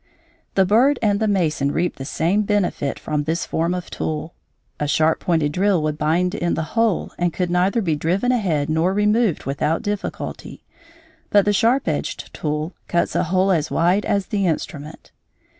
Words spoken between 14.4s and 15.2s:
instrument.